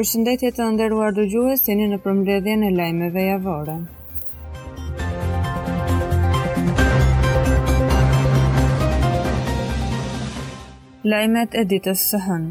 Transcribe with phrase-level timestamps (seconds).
[0.00, 3.72] Për shëndetje të nderuar dëgjues, jeni në përmbledhjen e lajmeve javore.
[11.12, 12.48] Lajmet e ditës së hënë.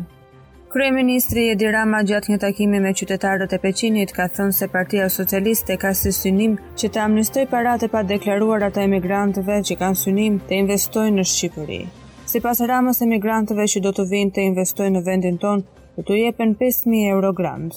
[0.75, 5.79] Kryeministri Edi Rama gjatë një takimi me qytetarët e Peqinit ka thënë se Partia Socialiste
[5.85, 10.61] ka si synim që të amnistoj parate pa deklaruar ata emigrantëve që kanë synim të
[10.67, 11.81] investojnë në Shqipëri.
[12.29, 16.17] Se pas Ramës emigrantëve që do të vinë të investojnë në vendin tonë, dhe të
[16.23, 17.73] jepen 5.000 euro grant.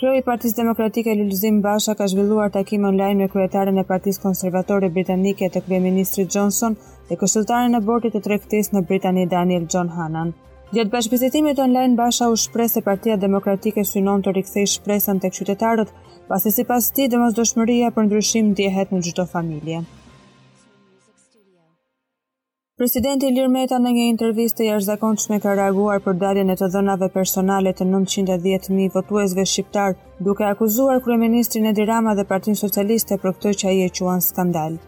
[0.00, 4.88] Kroj i Partisë Demokratike Lulzim Basha ka zhvilluar takim online me kryetaren e Partisë Konservatore
[4.96, 6.74] Britanike të Ministri Johnson
[7.08, 10.34] dhe kështëtaren e bordit të trektis në Britani Daniel John Hannan.
[10.74, 15.88] Gjatë bashkëpizitimit online, Basha u shpresë se partia demokratike synon të rikthej shpresën të këqytetarët,
[16.30, 19.84] pasi si pas ti dhe mos dëshmëria për ndryshim djehet në gjithdo familje.
[22.80, 27.08] Presidenti Ilir Meta në një intervistë të jashtëzakonshme ka reaguar për daljen e të dhënave
[27.16, 29.92] personale të 910.000 votuesve shqiptar,
[30.28, 34.78] duke akuzuar kryeministrin Edi Rama dhe Partinë Socialiste për këtë që ai e quan skandal.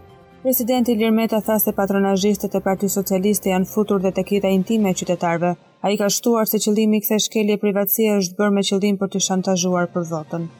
[0.47, 4.95] Presidenti Ilir Meta tha se patronazhistët e Partisë Socialiste janë futur dhe tek jeta intime
[4.97, 5.53] e qytetarëve.
[5.85, 9.27] Ai ka shtuar se qëllimi i kësaj shkelje privatësie është bërë me qëllim për të
[9.29, 10.53] shantazhuar për votën.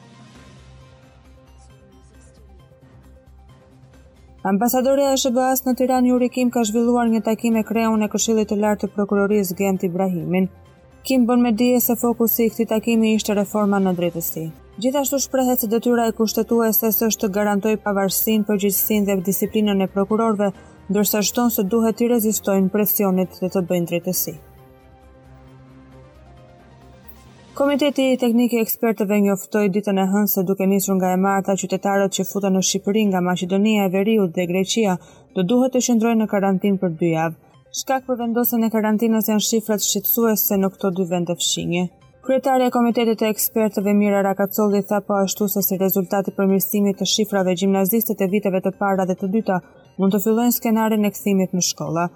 [4.45, 8.51] Ambasadorja e SBA-s në Tiranë Yuri Kim ka zhvilluar një takim me kreun e Këshillit
[8.51, 10.45] të Lartë të Prokurorisë Gent Ibrahimin.
[11.09, 14.45] Kim bën me dije se fokusi i këtij takimi ishte reforma në drejtësi.
[14.77, 20.51] Gjithashtu shprehet se detyra e kushtetueses është të garantojë pavarësinë, përgjegjësinë dhe disiplinën e prokurorëve,
[20.91, 24.37] ndërsa shton se duhet të rezistojnë presionit dhe të bëjnë drejtësi.
[27.55, 32.11] Komiteti i Teknikë Ekspertëve njoftoi ditën e hënë se duke nisur nga e marta qytetarët
[32.17, 34.95] që futen në Shqipëri nga Maqedonia e Veriut dhe Greqia
[35.37, 37.39] do duhet të qëndrojnë në karantinë për 2 javë.
[37.81, 41.85] Shkak për vendosjen e karantinës janë shifrat shqetësuese në këto dy vende fshinje.
[42.27, 47.07] Kryetari i Komitetit të Ekspertëve Mira Rakacolli tha po ashtu se si rezultati përmirësimit të
[47.13, 49.61] shifrave gjimnazistëve të viteve të para dhe të dyta
[49.97, 52.09] mund të fillojnë skenarin e kthimit në shkolla.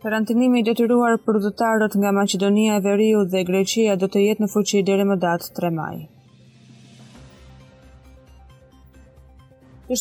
[0.00, 4.48] Karantinimi i detyruar për udhëtarët nga Maqedonia e Veriut dhe Greqia do të jetë në
[4.52, 5.92] fuqi deri më datë 3 maj.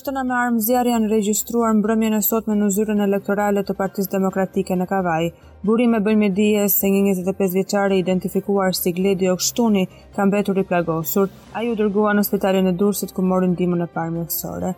[0.08, 4.78] Të me armë zjarë janë regjistruar mbrëmjën e sotme në zyrën elektorale të Partis Demokratike
[4.80, 5.30] në Kavaj.
[5.72, 9.84] Burime bëjmë dije se një 25 vjeqare identifikuar si Gledi Okshtuni
[10.16, 13.92] kam betur i plagosur, a ju dërgua në spitalin e dursit ku morin dimën e
[13.98, 14.72] parë mjëksore.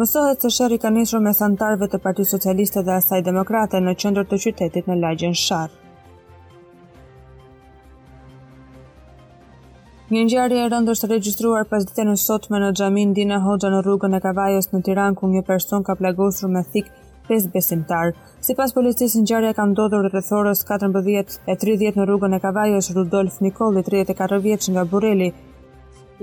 [0.00, 4.24] Mësohet se shëri ka nisur me santarëve të Partisë Socialiste dhe asaj Demokrate në qendër
[4.30, 5.68] të qytetit në lagjen Sharr.
[10.14, 13.82] Një ngjarje e rëndë është regjistruar pas ditën e sotme në xhamin Dina Hoxha në
[13.84, 16.88] rrugën e Kavajës në Tiranë ku një person ka plagosur me thik
[17.28, 18.16] pesë besimtar.
[18.48, 24.40] Sipas policisë ngjarja ka ndodhur rreth orës 14:30 në rrugën e Kavajës Rudolf Nikolli 34
[24.48, 25.30] vjeç nga Burreli,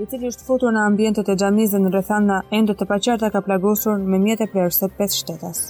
[0.00, 3.98] i cili është futur në ambientet e xhamisë në rrethana ende të paqarta ka plagosur
[4.12, 5.60] me mjete prerëse pesë shtetas.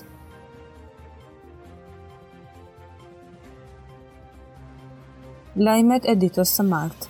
[5.67, 7.09] Lajmet e ditës së martë.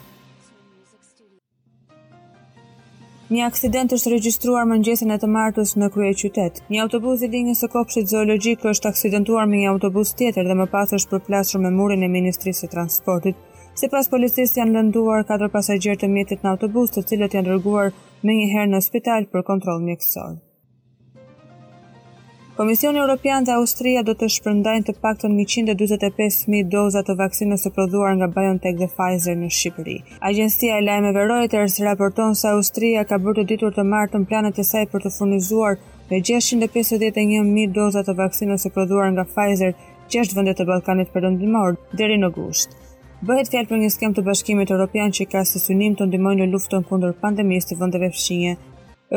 [3.34, 6.64] Një aksident është regjistruar mëngjesin e të martës në krye qytet.
[6.72, 10.70] Një autobus i linjës së Kopshit zoologikë është aksidentuar me një autobus tjetër dhe më
[10.72, 13.38] pas është përplasur me murin e Ministrisë së Transportit,
[13.78, 17.92] Si pas policisë janë lënduar 4 pasajgjer të mjetit në autobus të cilët janë dërguar
[18.22, 20.38] me njëherë në spital për kontrol mjekësor.
[22.60, 28.18] Komisioni Europian dhe Austria do të shpërndajnë të paktën 145.000 doza të vaksinës të prodhuar
[28.20, 29.94] nga BioNTech dhe Pfizer në Shqipëri.
[30.30, 34.60] Agjencia e lajmeve Reuters raporton se Austria ka bërë të ditur të martë në planet
[34.60, 35.78] e saj për të furnizuar
[36.10, 39.72] me 651.000 doza të vaksinës të prodhuar nga Pfizer
[40.18, 42.76] 6 vëndet të Balkanit përëndimor dheri në gusht.
[43.28, 46.44] Bëhet fjalë për një skem të bashkimit evropian që ka si synim të ndihmojë në
[46.52, 48.52] luftën kundër pandemisë të vendeve fshinje.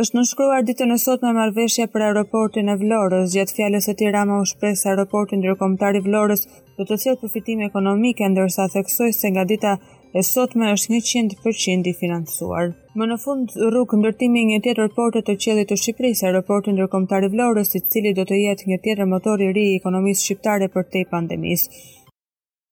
[0.02, 3.30] Është nënshkruar ditën e sotme marrëveshja për aeroportin e Vlorës.
[3.38, 6.44] Gjatë fjalës së Tirana Rama u shpreh se aeroporti ndërkombëtar i Vlorës
[6.82, 9.74] do të sjellë përfitime ekonomike, ndërsa theksoi se nga dita
[10.20, 12.76] e sotme është 100% i financuar.
[13.00, 17.34] Më në fund rrug ndërtimi një tjetër porte të qellit të Shqipërisë, aeroporti ndërkombëtar i
[17.38, 21.10] Vlorës, i cili do të jetë një tjetër motor i ri i ekonomisë shqiptare përtej
[21.16, 21.70] pandemisë.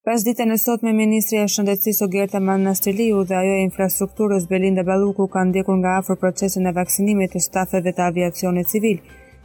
[0.02, 4.82] Pas dite në sot me Ministri e Shëndetësisë Ogerta Manastiliu dhe ajo e infrastrukturës Belinda
[4.88, 8.98] Baluku kanë ndjekur nga afër procesin e vaksinimit të stafeve të aviacionit civil,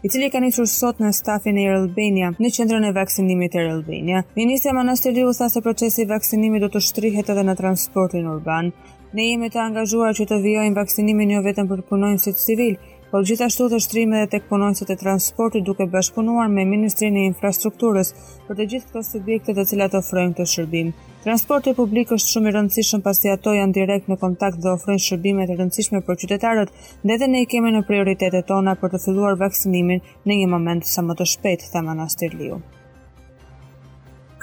[0.04, 3.60] i cili ka nisur sot në stafin e Air Albania, në qendrën e vaksinimit e
[3.66, 4.24] Air Albania.
[4.36, 8.72] e Manastiliu tha se procesi i vaksinimit do të shtrihet edhe në transportin urban.
[9.12, 12.78] Ne jemi të angazhuar që të vijojmë vaksinimin jo vetëm për punojnësit civilë,
[13.16, 18.08] Po gjithashtu të shtrime dhe të e transportit duke bashkëpunuar me Ministrinë e Infrastrukturës
[18.48, 20.90] për të gjithë këto subjekte të cilat ofrojnë të shërbim.
[21.24, 25.46] Transporti publik është shumë i rëndësishëm pasi ato janë direkt në kontakt dhe ofrojnë shërbime
[25.48, 26.74] të rëndësishme për qytetarët,
[27.10, 30.92] dhe të ne i kemi në prioritetet tona për të filluar vaksinimin në një moment
[30.92, 32.60] sa më të shpejtë tha Manastir Liu.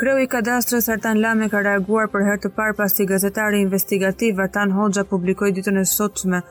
[0.01, 4.73] Kreu i kadastrës Artan Lame ka reaguar për herë të parë pasi gazetari investigativ Artan
[4.79, 6.41] Hoxha publikoi ditën e sotme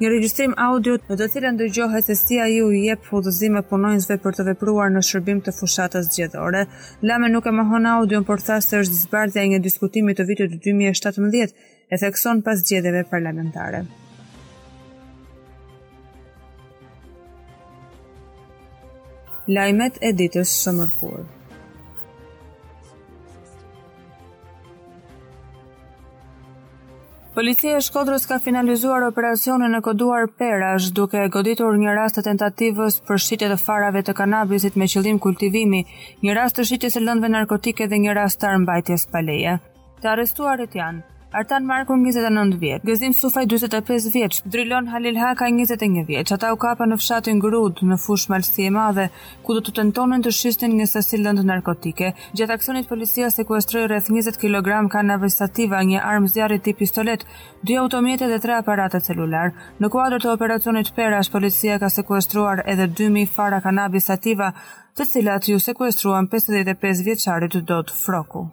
[0.00, 4.36] Një regjistrim audio në të cilën dëgjohet se si ajo i jep udhëzime punonjësve për
[4.38, 6.62] të vepruar në shërbim të fushatës zgjedhore.
[7.04, 10.56] Lame nuk e mohon audion por thas se është zbardhja e një diskutimi të vitit
[10.68, 11.60] 2017
[11.92, 13.82] e thekson pas zgjedhjeve parlamentare.
[19.52, 21.28] Lajmet e ditës së mërkurë.
[27.32, 32.98] Policia e Shkodrës ka finalizuar operacionin e koduar Perash duke goditur një rast të tentativës
[33.08, 35.80] për shqitje të farave të kanabisit me qëllim kultivimi,
[36.28, 39.56] një rast të shqitjes së lëndëve narkotike dhe një rast të armbajtjes pa leje.
[40.02, 46.04] Të arestuarit janë Artan Marko 29 vjet, Gëzim Sufaj 45 vjeç, Drilon Halil Haka 21
[46.08, 46.32] vjeç.
[46.36, 49.06] Ata u kapën në fshatin Grud në fushë Malsi e Madhe,
[49.46, 52.10] ku do të tentonin të shisnin një sasi lënd narkotike.
[52.36, 57.24] Gjatë aksionit policia sekuestroi rreth 20 kg kanabis sativa, një armë zjarri tip pistolet,
[57.64, 59.54] dy automjete dhe tre aparate celular.
[59.80, 64.52] Në kuadër të operacionit Perash, policia ka sekuestruar edhe 2000 fara kanabis sativa,
[64.92, 68.50] të cilat ju sekuestruan 55 vjeçarit Dot Froku.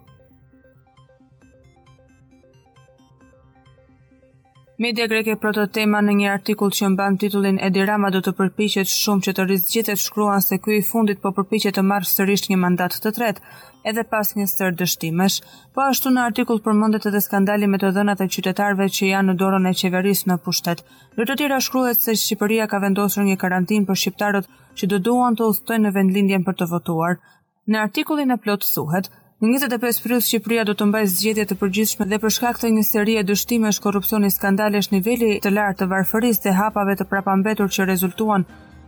[4.80, 9.26] Media greke prototema në një artikull që mban titullin Edi Rama do të përpiqet shumë
[9.26, 12.96] që të rizgjitet shkruan se ky i fundit po përpiqet të marrë sërish një mandat
[13.04, 13.44] të tretë,
[13.92, 15.36] edhe pas një sër dështimesh.
[15.76, 19.38] Po ashtu në artikull përmendet edhe skandali me të dhënat e qytetarëve që janë në
[19.44, 20.86] dorën e qeverisë në pushtet.
[21.20, 24.48] Në të tjera shkruhet se Shqipëria ka vendosur një karantinë për shqiptarët
[24.80, 27.20] që do duan të udhtojnë në vendlindjen për të votuar.
[27.68, 32.18] Në artikullin e plotësuhet, Në pesë prill Shqipëria do të mbajë zgjedhje të përgjithshme dhe
[32.24, 36.98] për shkak të një serie dështimesh, korrupsioni, skandalesh, niveli të lartë të varfërisë dhe hapave
[37.00, 38.44] të prapambetur që rezultuan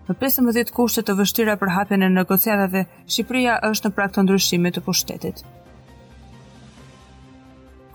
[0.09, 4.75] në 15 kushte të vështira për hapjen e negociatave, Shqipëria është në prag të ndryshimit
[4.75, 5.43] të pushtetit.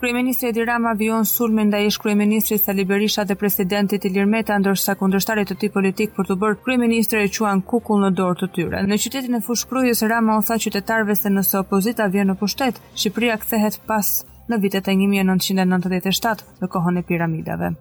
[0.00, 4.92] Kryeministri Edi Rama vion sulme ndaj ish kryeministrit Sali Berisha dhe presidentit Ilir Meta ndërsa
[5.00, 8.82] kundërshtarët e tij politik për të bërë kryeministër e quan kukull në dorë të tyre.
[8.90, 13.38] Në qytetin e Fushkrujës Rama u tha qytetarëve se nëse opozita vjen në pushtet, Shqipëria
[13.40, 14.12] kthehet pas
[14.52, 17.72] në vitet e 1997 në kohën e piramidave.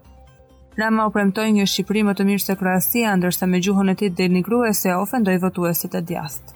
[0.80, 4.16] Rama u premtoi një Shqipëri më të mirë se Kroacia, ndërsa me gjuhën e tij
[4.22, 4.46] Delni
[5.04, 6.55] ofendoi votuesit e djathtë.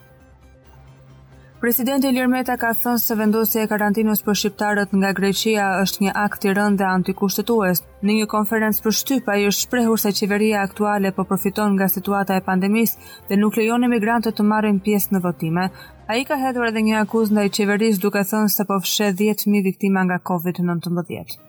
[1.61, 6.13] Presidenti Ilir Meta ka thënë se vendosja e karantinës për shqiptarët nga Greqia është një
[6.21, 7.81] akt i rëndë antikushtetues.
[8.07, 12.39] Në një konferencë për shtyp ai është shprehur se qeveria aktuale po përfiton nga situata
[12.39, 15.67] e pandemisë dhe nuk lejon emigrantët të marrin pjesë në votime.
[16.07, 20.07] Ai ka hedhur edhe një akuzë ndaj qeverisë duke thënë se po fshe 10000 viktima
[20.07, 21.39] nga COVID-19.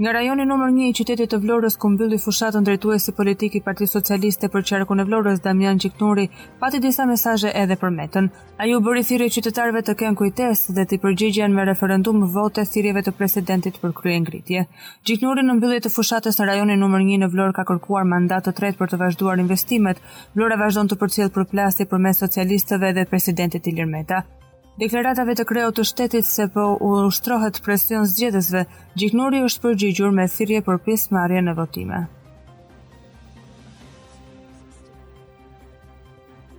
[0.00, 0.68] Nga rajoni nr.
[0.72, 5.02] 1 i qytetit të Vlorës ku mbylli fushatën drejtuese politike i Partisë Socialiste për qarkun
[5.02, 6.28] e Vlorës Damian Gjiknuri,
[6.62, 8.28] pati disa mesazhe edhe për Metën.
[8.62, 13.02] Ai u bëri thirrje qytetarëve të kenë kujtesë dhe të përgjigjen me referendum vote thirrjeve
[13.08, 14.62] të presidentit për kryengritje.
[15.02, 17.02] Gjiknuri në mbyllje të fushatës në rajonin nr.
[17.04, 19.98] 1 në Vlorë ka kërkuar mandat të tretë për të vazhduar investimet.
[20.38, 24.22] Vlora vazhdon të përcjell përplasje përmes socialistëve dhe presidentit Ilir Meta
[24.82, 28.64] deklaratave të kreut të shtetit se po u ushtrohet presion zgjedhësve,
[29.00, 32.04] gjiknuri është përgjigjur me thirje për pjesë marje në votime.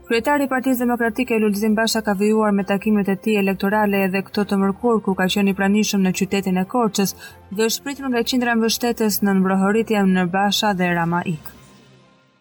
[0.10, 4.44] Kryetari i Partisë Demokratike Lulzim Basha ka vijuar me takimet e tij elektorale edhe këto
[4.50, 7.14] të mërkur ku ka qenë i pranishëm në qytetin e Korçës
[7.54, 11.59] dhe është pritur nga qindra mbështetës në mbrohëritje në Basha dhe Rama Ikë.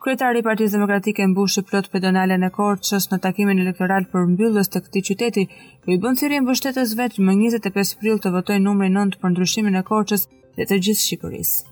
[0.08, 4.80] Kryetari i Partisë Demokratike mbushi plot pedonalen e Korçës në takimin elektoral për mbylljes të
[4.86, 5.42] këtij qyteti,
[5.84, 9.34] ku i bën thirrje si mbështetës vet më 25 prill të votojnë numrin 9 për
[9.34, 10.24] ndryshimin e Korçës
[10.56, 11.66] dhe të gjithë Shqipërisë.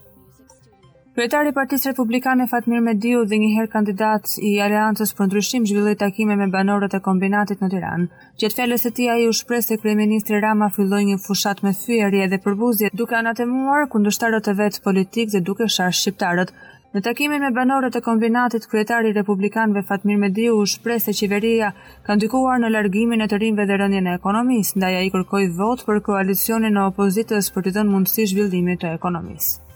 [1.16, 5.96] Kryetari i Partisë Republikane Fatmir Mediu dhe një herë kandidat i Aleancës për ndryshim zhvilloi
[6.04, 8.10] takime me banorët e kombinatit në Tiranë.
[8.42, 12.28] Gjatë fjalës së tij ai u shpreh se kryeministri Rama filloi një fushat me fyerje
[12.32, 16.52] dhe përbuzje duke anatemuar kundërshtarët e vet politikë dhe duke sharë shqiptarët.
[16.96, 21.66] Në takimin me banorët e kombinatit, kryetari republikanëve Fatmir Mediu u shpreh se qeveria
[22.06, 25.84] ka ndikuar në largimin e të rinjve dhe rënien e ekonomisë, ndaj ai kërkoi votë
[25.90, 29.66] për koalicionin e opozitës për të dhënë mundësi zhvillimit të ekonomisë.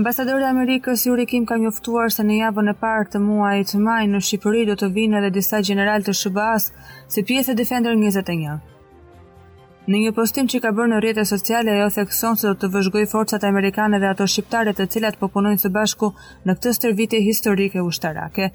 [0.00, 4.00] Ambasadori i Amerikës Yuri Kim ka njoftuar se në javën e parë të muajit maj
[4.10, 6.72] në Shqipëri do të vinë edhe disa gjeneral të SBA-s
[7.14, 8.58] si pjesë e Defender 21.
[9.82, 13.08] Në një postim që ka bërë në rrjetet sociale, ajo thekson se do të vëzhgojë
[13.10, 16.10] forcat amerikane dhe ato shqiptare të cilat po punojnë së bashku
[16.46, 18.50] në këtë stërvitje historike ushtarake.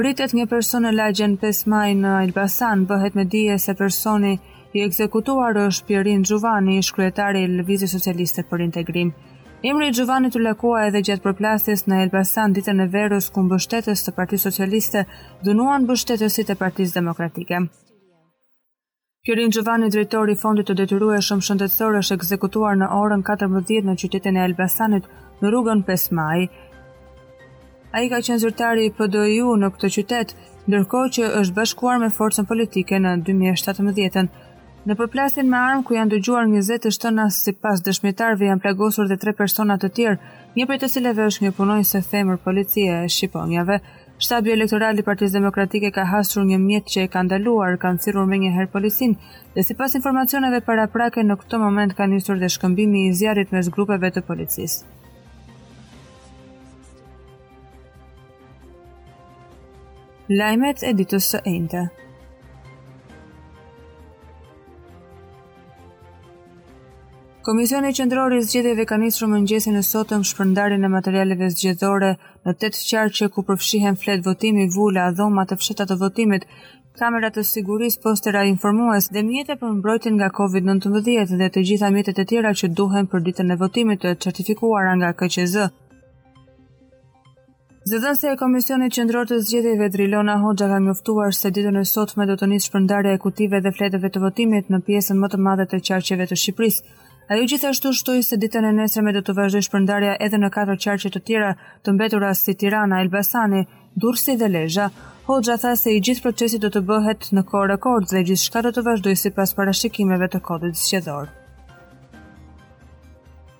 [0.00, 4.38] Vritet një person në lagjen 5 maj në Elbasan, bëhet me dije se personi
[4.72, 9.12] i ekzekutuar është Pierin Gjuvani, shkryetari i Lëvizjes Socialiste për Integrim.
[9.66, 14.04] Emri i Giovanni të lakua edhe gjatë përplasjes në Elbasan ditën e verës ku mbështetës
[14.06, 15.02] të Partisë Socialiste
[15.48, 17.58] dënuan mbështetësit e Partisë Demokratike.
[19.26, 24.38] Kyrin Gjovani, drejtori fondit të detyrueshëm shumë shëndetësor është ekzekutuar në orën 14 në qytetin
[24.38, 25.10] e Elbasanit
[25.42, 26.38] në rrugën 5 maj.
[27.94, 30.36] A i ka qenë zyrtari i PDU në këtë qytet,
[30.70, 34.30] nërko që është bashkuar me forcën politike në 2017-ën,
[34.86, 39.16] Në përplasjen me armë ku janë dëgjuar 27 nëna si pas dëshmitarve janë plagosur dhe
[39.22, 40.18] tre persona të tjerë,
[40.58, 43.80] një prej të cilëve është një punojnë se themër policia e Shqiponjave.
[44.22, 48.38] Shtabi elektorali Partisë Demokratike ka hasur një mjet që e ka ndaluar, ka nësirur me
[48.42, 49.14] një herë policin,
[49.54, 53.52] dhe si pas informacioneve para prake në këto moment ka njësur dhe shkëmbimi i zjarit
[53.54, 54.96] mes grupeve të policisë.
[60.40, 61.86] Lajmet e ditës së ejnëtë
[67.48, 72.10] Komisioni Qendror i Zgjedhjeve ka nisur mëngjesin e sotëm shpërndarjen e materialeve zgjedhore
[72.48, 76.44] në tetë qarqe ku përfshihen flet votimi, vula, dhoma të fshehta të votimit,
[77.00, 82.20] kamera të sigurisë postera informues dhe mjete për mbrojtjen nga COVID-19 dhe të gjitha mjetet
[82.22, 85.64] e tjera që duhen për ditën e votimit të certifikuara nga KQZ.
[87.88, 92.36] Zëdhënëse e Komisionit Qendror të Zgjedhjeve Drilona Hoxha ka njoftuar se ditën e sotme do
[92.36, 95.84] të nisë shpërndarja e kutive dhe fletëve të votimit në pjesën më të madhe të
[95.90, 97.04] qarqeve të Shqipërisë.
[97.28, 100.78] Ajo gjithashtu shtoi se ditën e nesër me do të vazhdojë shpërndarja edhe në katër
[100.84, 101.50] qarqe të tjera
[101.84, 103.58] të mbetura si Tirana, Elbasani,
[104.00, 104.86] Durrësi dhe Lezhë.
[105.26, 108.72] Hoxha tha se i gjithë procesi do të bëhet në kohë rekord dhe gjithçka do
[108.72, 111.28] të vazhdojë sipas parashikimeve të kodit zgjedhor.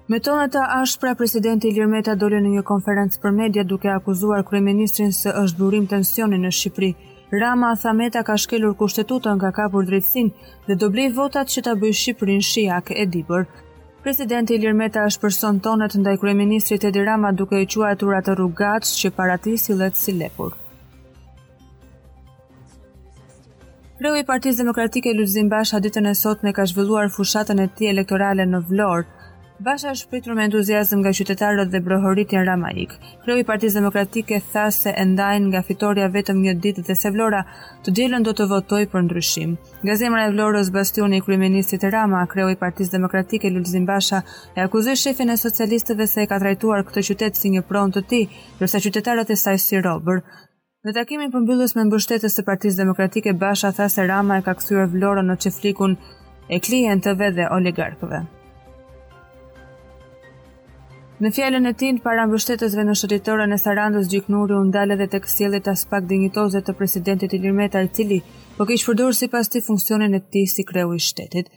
[0.09, 3.93] Me tonë të ashpra, pra presidenti Ilir Meta doli në një konferencë për media duke
[3.99, 6.93] akuzuar kryeministrin se është burim tensioni në Shqipëri.
[7.33, 10.29] Rama Athameta ka shkelur kushtetutën nga kapur drejtsin
[10.67, 13.45] dhe do blej votat që ta bëjë Shqipërin Shijak e Dibër.
[14.03, 18.27] Presidenti Ilir Meta është përson tonët ndaj kërë ministri Rama duke e qua e turat
[19.01, 20.53] që para ti si letë si lepur.
[24.01, 27.85] i Partisë Demokratike Lulzim Bash ha ditën e sot me ka zhvilluar fushatën e ti
[27.93, 29.05] elektorale në Vlorë,
[29.59, 32.93] Basha është pritur me entuziasm nga qytetarët dhe brohorit Ramaik.
[33.25, 37.11] Kreu i Partisë Demokratike tha se e ndajnë nga fitoria vetëm një ditë dhe se
[37.17, 37.41] Vlora
[37.83, 39.57] të djelën do të votoj për ndryshim.
[39.83, 44.23] Nga zemra e Vlorës bastioni i kryeministit Rama, kreu i Partisë Demokratike Lulzim Basha
[44.55, 48.07] e akuzoi shefin e socialistëve se e ka trajtuar këtë qytet si një pronë të
[48.15, 48.29] tij,
[48.63, 50.23] përsa qytetarët e saj si robër.
[50.87, 54.87] Në takimin përmbyllës me mbështetës të Partisë Demokratike Basha tha se Rama e ka kthyer
[54.95, 55.99] Vlorën në çeflikun
[56.49, 58.25] e klientëve dhe oligarkëve.
[61.25, 65.21] Në fjallën e tind, para mbështetësve në shëritore në Sarandës gjiknuri unë dalë dhe të
[65.25, 68.19] kësjelit as pak dinjitoze të presidentit Ilir i cili
[68.61, 71.51] po kishë përdurë si pas të funksionin e ti si kreu i shtetit,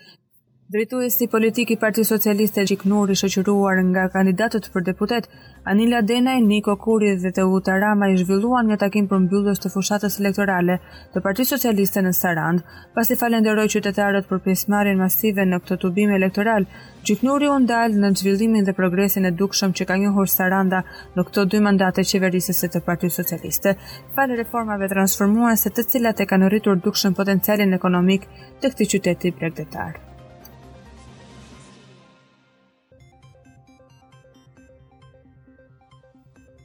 [0.72, 5.26] Drejtuesi politik i Partisë Socialiste Gjiknur i shoqëruar nga kandidatët për deputet,
[5.68, 10.14] Anila Denaj, Niko Kuri dhe Teuta Rama i zhvilluan një takim për mbyllës të fushatës
[10.22, 10.78] elektorale
[11.16, 12.62] të Partisë Socialiste në Sarand,
[12.96, 16.68] pasi falenderoj qytetarët për pjesmarin masive në këtë tubim elektoral,
[17.10, 20.80] Gjiknuri unë dalë në zhvillimin dhe progresin e dukshëm që ka njohur Saranda
[21.18, 23.74] në këto dy mandate qeverisës e të Partisë Socialiste,
[24.16, 28.30] falë reformave transformuese të cilat e kanë rritur dukshëm potencialin ekonomik
[28.62, 30.06] të këti qyteti plegdetarë.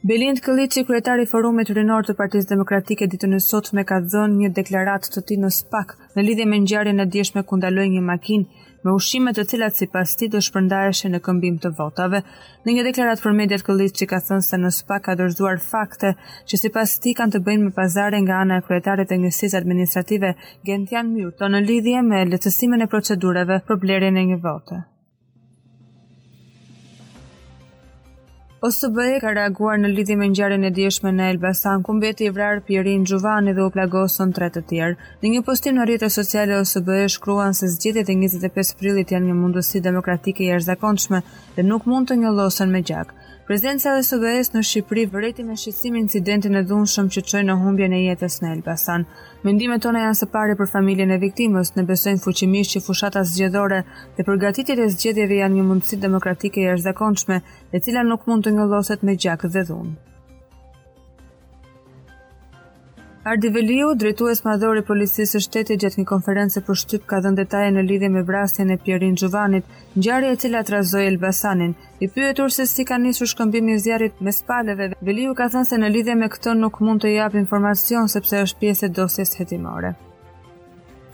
[0.06, 4.50] Belind Këllici, kryetari i forumit rinor të Partisë Demokratike ditën e sotme ka dhënë një
[4.58, 8.62] deklaratë të tij në SPAK në lidhje me ngjarjen e dieshme ku ndaloi një makinë
[8.86, 12.22] me ushqime të cilat sipas tij do shpërndaheshin në këmbim të votave.
[12.68, 16.14] Në një deklaratë për mediat Këllici ka thënë se në SPAK ka dorëzuar fakte
[16.52, 20.34] që sipas tij kanë të bëjnë me pazare nga ana e kryetarit të njësisë administrative
[20.70, 24.84] Gentian Myrto në lidhje me lehtësimin e procedurave për blerjen e një vote.
[28.66, 32.62] OSBE ka reaguar në lidhje me gjare e djeshme në Elbasan ku mbeti i vrarë
[32.68, 34.96] pjerin Xhuvani dhe u plagosën tre të tjerë.
[35.23, 39.37] Në një postim në rrjetet sociale OSBE shkruan se zgjedhjet e 25 prillit janë një
[39.44, 41.20] mundësi demokratike e jashtëzakonshme
[41.61, 43.20] dhe nuk mund të njollosen me gjakë.
[43.47, 47.93] Prezenca e SBS në Shqipëri vëreti me shqetësim incidentin e dhunshëm që çoi në humbjen
[47.95, 49.05] e jetës në Elbasan.
[49.47, 53.79] Mendimet tona janë së pari për familjen e viktimës, ne besojmë fuqimisht që fushata zgjedhore
[54.19, 57.38] dhe përgatitjet e zgjedhjeve janë një mundësi demokratike e jashtëzakonshme,
[57.75, 59.95] e cila nuk mund të ngëlloset me gjak dhe dhunë.
[63.26, 67.73] Ardi Veliu, drejtues madhori policisë së shtetit gjatë një konference për shtyp ka dhënë detaje
[67.76, 71.73] në lidhje me vrasjen e Pierin Xhovanit, ngjarje e cila trazoi Elbasanin.
[72.04, 75.80] I pyetur se si ka nisur shkëmbimi i zjarrit me spaleve, Veliu ka thënë se
[75.83, 79.92] në lidhje me këtë nuk mund të jap informacion sepse është pjesë e dosjes hetimore.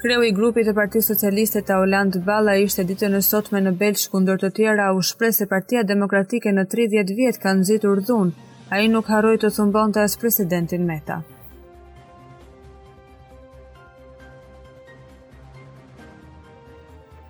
[0.05, 4.05] Kreu i grupit të Partisë Socialiste të Holland Balla ishte ditën në sotme në Belç
[4.13, 8.37] kundër të tjera u shpreh se Partia Demokratike në 30 vjet kanë nxitur dhun.
[8.69, 11.23] Ai nuk harroi të thumbonte as presidentin Meta.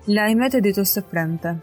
[0.07, 1.53] Lajmet e ditës së premte.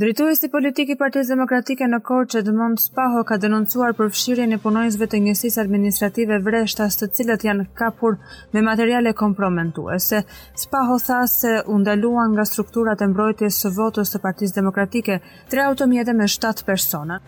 [0.00, 5.20] Drejtuesi politik i Partisë Demokratike në Korçë Edmond Spaho ka denoncuar përfshirjen e punonjësve të
[5.26, 8.16] njësisë administrative vreshtas të cilët janë kapur
[8.52, 10.22] me materiale kompromentuese.
[10.64, 15.20] Spaho tha se u ndaluan nga strukturat e mbrojtjes së votës së Partisë Demokratike
[15.52, 17.20] tre automjete me 7 persona.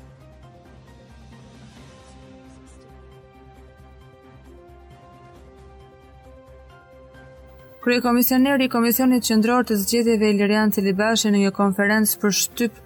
[7.88, 12.80] Krye Komisioneri i Komisionit Qendror të Zgjedhjeve Ilirian Cilibashi në një konferencë për shtyp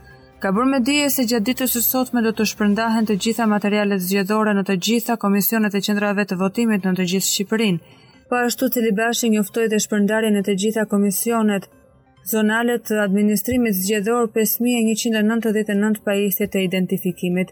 [0.44, 4.04] ka bërë me dije se gjatë ditës së sotme do të shpërndahen të gjitha materialet
[4.06, 7.96] zgjedhore në të gjitha komisionet e qendrave të votimit në të gjithë Shqipërinë.
[8.30, 11.66] Po ashtu Cilibashi njoftoi të shpërndarjen e të gjitha komisionet
[12.34, 17.50] zonale të administrimit zgjedhor 5199 pajisje të identifikimit.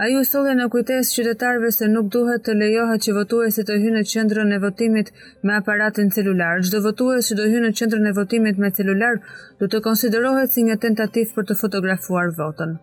[0.00, 3.98] A ju sëllje në kujtes qytetarve se nuk duhet të lejoha që votuesit të hynë
[4.04, 5.10] në qëndrën e votimit
[5.50, 6.62] me aparatin celular.
[6.64, 9.20] Gjdo votues që do hynë në qëndrën e votimit me celular
[9.60, 12.74] du të konsiderohet si një tentativ për të fotografuar votën.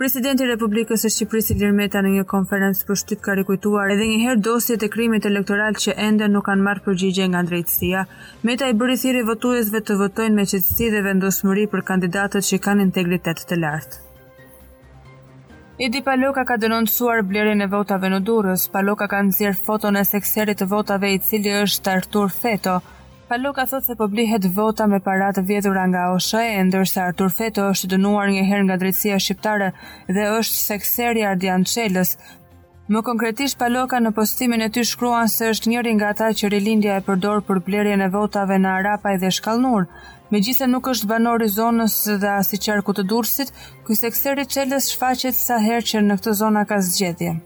[0.00, 4.06] Presidenti i Republikës së Shqipërisë Ilir Meta në një konferencë për shtyt ka rikujtuar edhe
[4.08, 8.04] një herë dosjet e krimit elektoral që ende nuk kanë marrë përgjigje nga drejtësia.
[8.48, 12.86] Meta i bëri thirrje votuesve të votojnë me qetësi dhe vendosmëri për kandidatët që kanë
[12.86, 14.00] integritet të lartë.
[15.88, 18.64] Edi Paloka ka denoncuar blerjen e votave në Durrës.
[18.78, 22.78] Paloka ka nxjerr foton e sekserit të votave i cili është Artur Feto.
[23.30, 27.90] Paloka thot se po blihet vota me parat vjedhura nga OSHE, ndërsa Artur Feto është
[27.92, 29.68] dënuar një herë nga drejtësia shqiptare
[30.16, 32.16] dhe është sekseri Ardian Çelës.
[32.90, 36.96] Më konkretisht Paloka në postimin e tij shkruan se është njëri nga ata që Rilindja
[36.98, 39.86] e përdor për blerjen e votave në Arapaj dhe Shkallnur.
[40.34, 43.54] Megjithëse nuk është banor i zonës dhe as i qarkut të Durrësit,
[43.86, 47.36] ky sekseri Çelës shfaqet sa herë që në këtë zonë ka zgjedhje.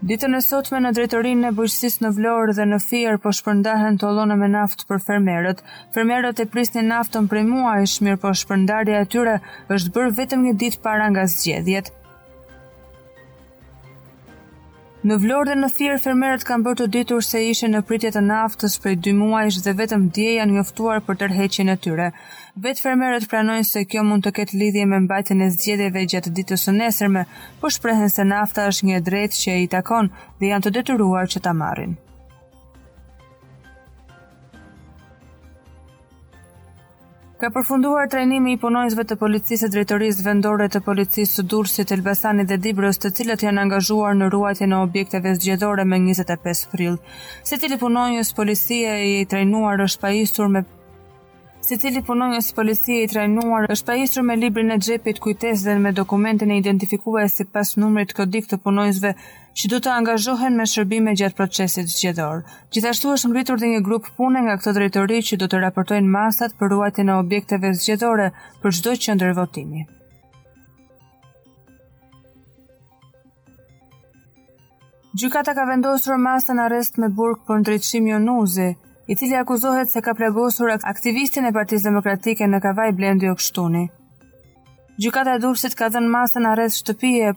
[0.00, 4.32] Ditën e sotme në drejtorinë e bujqësisë në Vlorë dhe në Fier po shpërndahen tollona
[4.42, 5.58] me naftë për fermerët.
[5.92, 9.34] Fermerët e prisnin naftën prej muajsh, mirëpo shpërndarja e tyre
[9.76, 11.92] është bërë vetëm një ditë para nga zgjedhjet.
[15.04, 18.24] Në Vlorë dhe në Fier fermerët kanë bërë të ditur se ishin në pritje të
[18.32, 22.10] naftës prej 2 muajsh dhe vetëm dje janë njoftuar për tërheqjen e tyre.
[22.60, 26.64] Vetë fermerët pranojnë se kjo mund të ketë lidhje me mbajtjen e zgjedhjeve gjatë ditës
[26.68, 27.22] së nesërme,
[27.62, 30.10] por shprehen se nafta është një drejtë që i takon
[30.42, 31.94] dhe janë të detyruar që ta marrin.
[37.40, 41.94] Ka përfunduar trajnimi i punonjësve të policisë e drejtorisë vendore të policisë së Durrësit, Elbasanit
[41.94, 46.66] të Elbasani dhe Dibrës të cilët janë angazhuar në ruajtje në objekteve zgjedore me 25
[46.74, 47.00] fril.
[47.48, 50.64] Se tili punonjës, policia i trajnuar është pajisur me
[51.66, 55.92] si cili punonjës policie i trajnuar është pajisur me librin e gjepit kujtes dhe me
[55.92, 59.10] dokumentin e identifikuar si pas numrit kodik të punonjësve
[59.60, 62.40] që du të angazhohen me shërbime gjatë procesit gjithor.
[62.72, 66.56] Gjithashtu është ngritur dhe një grup pune nga këtë drejtori që du të raportojnë masat
[66.58, 68.28] për ruajtje në objekteve zgjedhore
[68.62, 69.84] për gjdoj që ndërë votimi.
[75.20, 78.68] Gjukata ka vendosur masën arrest me burg për ndryqim jo nuzi,
[79.10, 83.84] i cili akuzohet se ka plagosur aktivistin e Partisë Demokratike në Kavaj Blendi Okshtuni.
[85.02, 87.32] Gjykata e Durrësit ka dhënë masën arrest shtëpie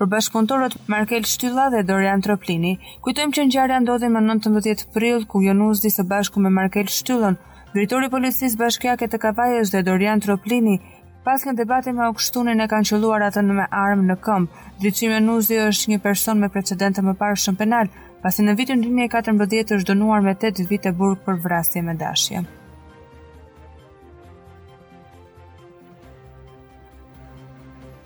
[0.00, 2.72] për bashkëpunëtorët Markel Shtylla dhe Dorian Troplini.
[3.04, 7.36] Kujtojmë që ngjarja ndodhi më 19 prill ku Jonuzdi së bashku me Markel Shtyllën,
[7.74, 10.78] drejtori i policisë bashkiake të Kavajës dhe Dorian Troplini
[11.24, 14.60] Pas një debati me Okshtunin e kanë qelluar atë në me armë në këmbë.
[14.80, 17.90] Dritçimi Nuzi është një person me precedente më parë shumë penal,
[18.22, 22.42] pasi në vitin 2014 është dënuar me 8 vite burg për vrasje me dashje.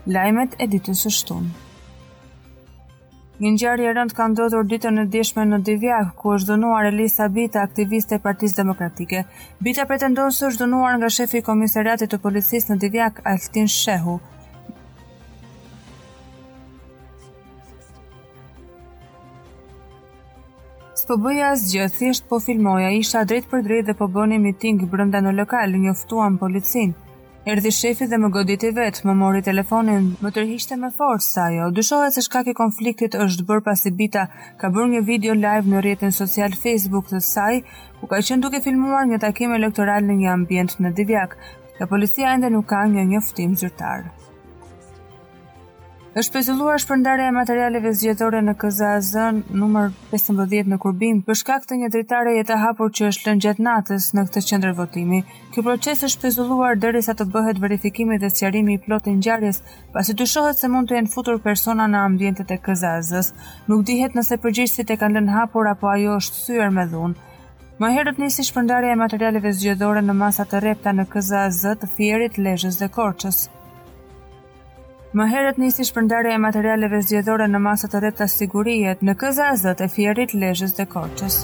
[0.06, 1.50] Lajmet e ditës së shtunë.
[3.42, 7.64] Një ngjarje rënd ka ndodhur ditën e dëshme në Divjak, ku është dënuar Elisa Bita,
[7.66, 9.24] aktiviste e Partisë Demokratike.
[9.64, 14.20] Bita pretendon se është dënuar nga shefi i komisariatit të policisë në Divjak, Altin Shehu.
[21.04, 25.20] Po bëja asgjë, thjesht po filmoja, isha drejt për drejt dhe po bëni miting brenda
[25.20, 26.94] në lokal, njoftuam policin.
[27.54, 31.66] Erdi shefi dhe më goditi vetë, më mori telefonin, më tërhishte me forë sa jo.
[31.80, 34.24] Dyshohet se shkake i konfliktit është bërë pasi Bita
[34.62, 37.60] ka bërë një video live në rrjetin social Facebook të saj,
[38.00, 41.36] ku ka qenë duke filmuar një takim elektoral në një ambient në Divjak.
[41.78, 44.08] Dhe policia ende nuk ka një njoftim zyrtar
[46.20, 49.08] është pezulluar shpërndarja e materialeve zgjedhore në KZAZ
[49.62, 53.64] numër 15 në Kurbim për shkak të një dritare jetë hapur që është lënë gjatë
[53.66, 55.18] natës në këtë qendër votimi.
[55.56, 59.58] Ky proces është pezulluar derisa të bëhet verifikimi dhe sqarimi i plotë ngjarjes,
[59.96, 63.34] pasi dyshohet se mund të jenë futur persona në ambientet e KZAZ-s.
[63.66, 67.18] Nuk dihet nëse përgjegjësit e kanë lënë hapur apo ajo është thyer me dhunë.
[67.82, 72.38] Më herët nisi shpërndarja e materialeve zgjedhore në masa të rrepta në KZAZ të Fierit,
[72.46, 73.44] Lezhës dhe Korçës.
[75.14, 79.86] Më herët nisi shpërndarja e materialeve zgjedhore në masa të rreptas sigurie në kzaz e
[79.88, 81.36] Fierit Lezhës dhe Korçës.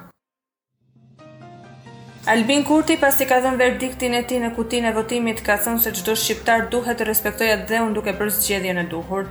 [2.34, 5.96] Albin Kurti pasi ka dhënë verdiktin e tij në kutinë e votimit ka thënë se
[5.96, 9.24] çdo shqiptar duhet të respektojë unë duke për zgjedhjen e duhur.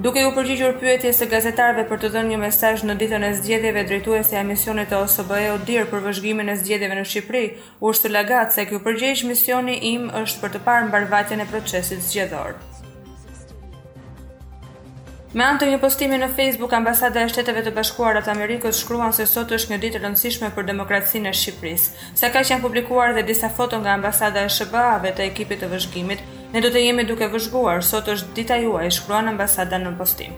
[0.00, 3.82] Duke ju përgjigjur pyetjes së gazetarëve për të dhënë një mesazh në ditën e zgjedhjeve
[3.90, 7.44] drejtuesja e misionit të OSBE-s u për vëzhgimin e zgjedhjeve në Shqipëri,
[7.84, 8.80] u shtu lagat se kjo
[9.32, 12.56] misioni im është për të parë mbarvajtjen e procesit zgjedhor.
[15.32, 19.14] Me anë të një postimi në Facebook, ambasada e shteteve të bashkuara të Amerikës shkruan
[19.16, 21.92] se sot është një ditë rëndësishme për demokracinë e Shqipërisë.
[22.20, 25.70] Sa ka janë publikuar dhe disa foto nga ambasada e shëbave ve të ekipit të
[25.72, 26.20] vëzhgimit,
[26.52, 30.36] ne do të jemi duke vëzhguar, sot është dita juaj, shkruan ambasada në postim.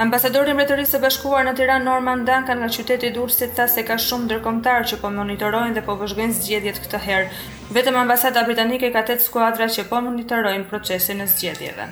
[0.00, 3.98] Ambasadori i Mbretërisë së Bashkuar në Tiranë Norman Duncan nga qyteti Durrësit tha se ka
[4.00, 7.28] shumë ndërkombëtar që po monitorojnë dhe po vëzhgojnë zgjedhjet këtë herë.
[7.76, 11.90] Vetëm ambasada britanike ka tetë skuadra që po monitorojnë procesin e zgjedhjeve.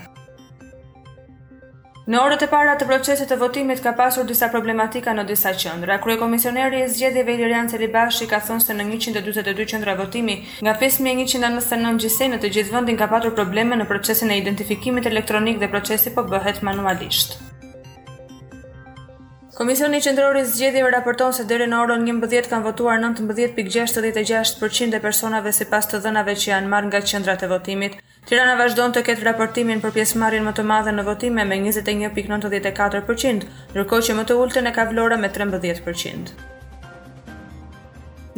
[2.09, 5.99] Në orët e para të procesit të votimit ka pasur disa problematika në disa qendra.
[6.01, 12.31] Kryekomisioneri i zgjedhjeve Ilirian Celibashi ka thënë se në 142 qendra votimi nga 5199 gjithsej
[12.33, 16.25] në të gjithë vendin ka pasur probleme në procesin e identifikimit elektronik dhe procesi po
[16.33, 17.37] bëhet manualisht.
[19.59, 25.51] Komisioni Qendror i Zgjedhjeve raporton se deri në orën 11 kanë votuar 19.66% e personave
[25.57, 27.97] sipas të dhënave që janë marrë nga qendrat e votimit.
[28.31, 34.07] Tirana vazhdon të ketë raportimin për pjesëmarrjen më të madhe në votime me 21.94%, ndërkohë
[34.11, 36.39] që më të ulët e ka Vlora me 13%.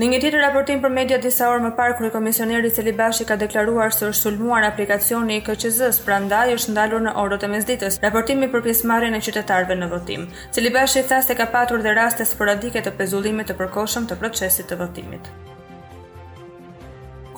[0.00, 3.36] Në një tjetër raportim për media disa orë më parë, kryi komisioneri Celi Bashi ka
[3.42, 8.00] deklaruar se është sulmuar aplikacioni i KQZ-s, prandaj është ndalur në orët e mesditës.
[8.06, 10.24] Raportimi për pjesëmarrjen e qytetarëve në votim.
[10.56, 14.72] Celi Bashi tha se ka patur dhe raste sporadike të pezullimit të përkohshëm të procesit
[14.72, 15.34] të votimit.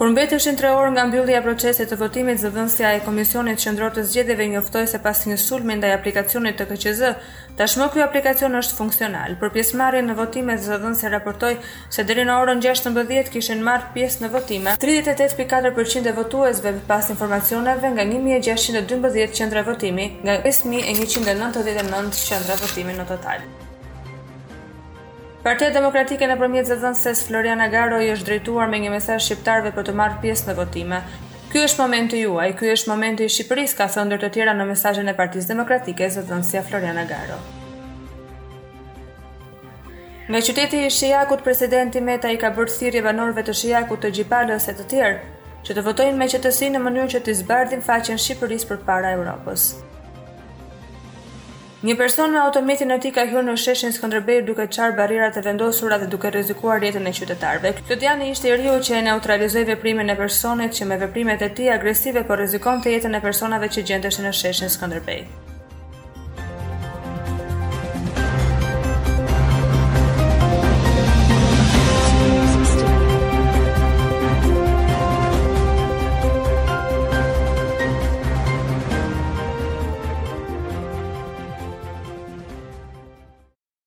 [0.02, 4.02] Për mbeteshin 3 orë nga mbyllja e proceseve të votimit, zëdhënësia e Komisionit Qendror të
[4.08, 7.12] Zgjedhjeve njoftoi se pas një sulmi ndaj aplikacionit të KQZ,
[7.60, 9.36] tashmë ky aplikacion është funksional.
[9.44, 11.54] Për pjesëmarrjen në votime zëdhënësia raportoi
[11.86, 17.94] se deri në orën 16:00 kishin marrë pjesë në votime 38.4% e votuesve pas informacioneve
[17.94, 23.52] nga 1612 qendra votimi nga 5199 qendra votimi në total.
[25.42, 29.88] Partia Demokratike në përmjet zëzënëses Florian Agaro i është drejtuar me një mesaj shqiptarve për
[29.88, 31.00] të marrë pjesë në votime.
[31.50, 34.68] Ky është momenti juaj, ky është momenti i Shqipërisë, ka thënë ndër të tjera në
[34.70, 37.40] mesazhin e Partisë Demokratike zëdhënësia Florian Agaro.
[40.30, 44.70] Në qyteti i Shijakut, presidenti Meta i ka bërë thirrje banorëve të Shijakut të Gjipalës
[44.70, 48.76] e të tjerë që të votojnë me qetësi në mënyrë që të zbardhin faqen Shqipërisë
[48.76, 49.72] përpara Evropës.
[51.82, 55.42] Një person me automjetin e tij ka hyrë në sheshin Skënderbej duke çarë barrierat e
[55.46, 57.74] vendosura dhe duke rrezikuar jetën e qytetarëve.
[57.82, 61.74] Ciudadani ishte i riu që e neutralizoi veprimin e personit që me veprimet e tij
[61.74, 65.41] agresive po rrezikonte jetën e personave që gjendeshin në sheshin Skënderbej.